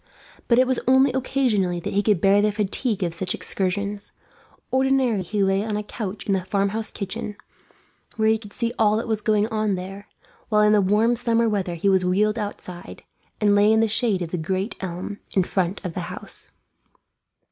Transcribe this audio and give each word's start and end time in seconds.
But 0.47 0.57
it 0.57 0.65
was 0.65 0.79
only 0.87 1.13
occasionally 1.13 1.79
that 1.81 1.93
he 1.93 2.01
could 2.01 2.19
bear 2.21 2.41
the 2.41 2.51
fatigue 2.51 3.03
of 3.03 3.13
such 3.13 3.35
excursions. 3.35 4.11
Ordinarily 4.73 5.21
he 5.21 5.43
lay 5.43 5.63
on 5.63 5.77
a 5.77 5.83
couch 5.83 6.25
in 6.25 6.33
the 6.33 6.43
farmhouse 6.43 6.89
kitchen, 6.89 7.35
where 8.15 8.29
he 8.29 8.39
could 8.39 8.51
see 8.51 8.73
all 8.79 8.97
that 8.97 9.07
was 9.07 9.21
going 9.21 9.45
on 9.49 9.75
there; 9.75 10.07
while 10.49 10.61
in 10.63 10.87
warm 10.87 11.15
summer 11.15 11.47
weather 11.47 11.75
he 11.75 11.87
was 11.87 12.03
wheeled 12.03 12.39
outside, 12.39 13.03
and 13.39 13.53
lay 13.53 13.71
in 13.71 13.79
the 13.79 13.87
shade 13.87 14.23
of 14.23 14.31
the 14.31 14.39
great 14.39 14.75
elm, 14.83 15.19
in 15.33 15.43
front 15.43 15.85
of 15.85 15.93
the 15.93 15.99
house. 16.09 16.49